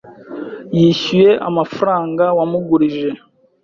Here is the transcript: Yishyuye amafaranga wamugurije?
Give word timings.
Yishyuye 0.79 1.31
amafaranga 1.47 2.23
wamugurije? 2.37 3.09